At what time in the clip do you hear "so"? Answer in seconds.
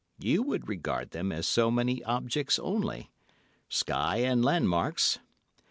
1.45-1.69